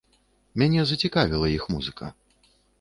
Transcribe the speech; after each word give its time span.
Мяне 0.61 0.81
зацікавіла 0.93 1.53
іх 1.59 1.71
музыка. 1.77 2.13